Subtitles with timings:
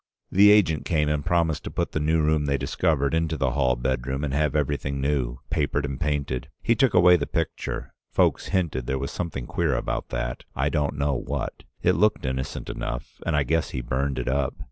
[0.31, 3.75] The agent came and promised to put the new room they discovered into the hall
[3.75, 6.49] bedroom and have everything new— papered and painted.
[6.63, 10.95] He took away the picture; folks hinted there was something queer about that, I don't
[10.97, 11.65] know what.
[11.83, 14.55] It looked innocent enough, and I guess he burned it up.